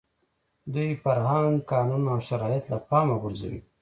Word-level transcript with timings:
دوی 0.73 0.89
فرهنګ، 1.03 1.53
قانون 1.71 2.03
او 2.11 2.17
شرایط 2.29 2.63
له 2.71 2.77
پامه 2.89 3.15
غورځوي. 3.21 3.61